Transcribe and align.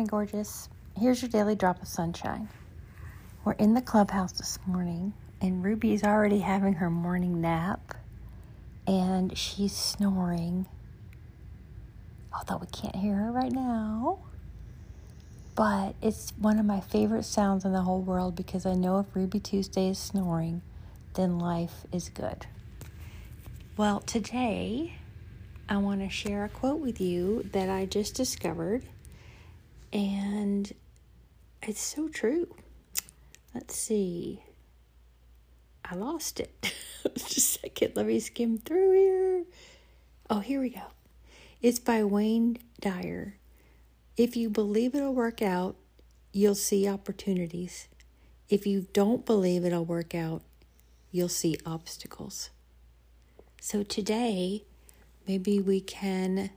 Morning, 0.00 0.08
gorgeous. 0.08 0.70
Here's 0.98 1.20
your 1.20 1.28
daily 1.28 1.54
drop 1.54 1.82
of 1.82 1.86
sunshine. 1.86 2.48
We're 3.44 3.52
in 3.52 3.74
the 3.74 3.82
clubhouse 3.82 4.32
this 4.32 4.58
morning, 4.64 5.12
and 5.42 5.62
Ruby's 5.62 6.02
already 6.02 6.38
having 6.38 6.72
her 6.74 6.88
morning 6.88 7.42
nap, 7.42 7.96
and 8.86 9.36
she's 9.36 9.76
snoring. 9.76 10.64
Although 12.32 12.56
we 12.56 12.66
can't 12.68 12.96
hear 12.96 13.14
her 13.14 13.30
right 13.30 13.52
now. 13.52 14.20
But 15.54 15.96
it's 16.00 16.32
one 16.38 16.58
of 16.58 16.64
my 16.64 16.80
favorite 16.80 17.26
sounds 17.26 17.66
in 17.66 17.74
the 17.74 17.82
whole 17.82 18.00
world 18.00 18.34
because 18.34 18.64
I 18.64 18.72
know 18.72 19.00
if 19.00 19.14
Ruby 19.14 19.38
Tuesday 19.38 19.90
is 19.90 19.98
snoring, 19.98 20.62
then 21.12 21.38
life 21.38 21.84
is 21.92 22.08
good. 22.08 22.46
Well, 23.76 24.00
today 24.00 24.94
I 25.68 25.76
want 25.76 26.00
to 26.00 26.08
share 26.08 26.46
a 26.46 26.48
quote 26.48 26.80
with 26.80 27.02
you 27.02 27.50
that 27.52 27.68
I 27.68 27.84
just 27.84 28.14
discovered 28.14 28.84
and 29.92 30.72
it's 31.62 31.80
so 31.80 32.08
true. 32.08 32.54
Let's 33.54 33.76
see. 33.76 34.42
I 35.84 35.94
lost 35.94 36.40
it. 36.40 36.72
Just 37.16 37.36
a 37.36 37.40
second. 37.40 37.92
Let 37.96 38.06
me 38.06 38.20
skim 38.20 38.58
through 38.58 38.92
here. 38.92 39.44
Oh, 40.28 40.40
here 40.40 40.60
we 40.60 40.70
go. 40.70 40.82
It's 41.60 41.78
by 41.78 42.04
Wayne 42.04 42.58
Dyer. 42.80 43.36
If 44.16 44.36
you 44.36 44.48
believe 44.48 44.94
it'll 44.94 45.14
work 45.14 45.42
out, 45.42 45.76
you'll 46.32 46.54
see 46.54 46.88
opportunities. 46.88 47.88
If 48.48 48.66
you 48.66 48.86
don't 48.92 49.26
believe 49.26 49.64
it'll 49.64 49.84
work 49.84 50.14
out, 50.14 50.42
you'll 51.10 51.28
see 51.28 51.58
obstacles. 51.66 52.50
So 53.60 53.82
today, 53.82 54.64
maybe 55.26 55.60
we 55.60 55.80
can 55.80 56.50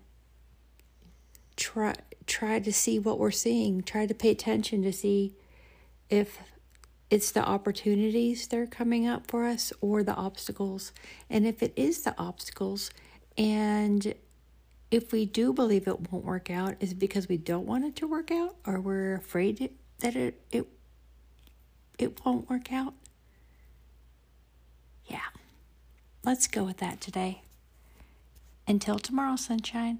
try 1.55 1.95
try 2.27 2.59
to 2.59 2.71
see 2.71 2.99
what 2.99 3.19
we're 3.19 3.31
seeing, 3.31 3.81
try 3.83 4.05
to 4.05 4.13
pay 4.13 4.29
attention 4.29 4.83
to 4.83 4.93
see 4.93 5.33
if 6.09 6.39
it's 7.09 7.31
the 7.31 7.43
opportunities 7.45 8.47
that 8.47 8.57
are 8.57 8.65
coming 8.65 9.07
up 9.07 9.27
for 9.27 9.45
us 9.45 9.71
or 9.81 10.03
the 10.03 10.15
obstacles. 10.15 10.91
And 11.29 11.45
if 11.45 11.61
it 11.61 11.73
is 11.75 12.03
the 12.03 12.15
obstacles, 12.17 12.89
and 13.37 14.13
if 14.89 15.11
we 15.11 15.25
do 15.25 15.53
believe 15.53 15.87
it 15.87 16.11
won't 16.11 16.25
work 16.25 16.49
out, 16.49 16.75
is 16.79 16.91
it 16.91 16.99
because 16.99 17.27
we 17.27 17.37
don't 17.37 17.65
want 17.65 17.85
it 17.85 17.95
to 17.97 18.07
work 18.07 18.31
out 18.31 18.55
or 18.65 18.79
we're 18.79 19.15
afraid 19.15 19.71
that 19.99 20.15
it, 20.15 20.41
it, 20.51 20.67
it 21.97 22.23
won't 22.25 22.49
work 22.49 22.71
out? 22.71 22.93
Yeah, 25.05 25.29
let's 26.23 26.47
go 26.47 26.63
with 26.63 26.77
that 26.77 27.01
today. 27.01 27.41
Until 28.67 28.97
tomorrow, 28.97 29.35
sunshine. 29.35 29.99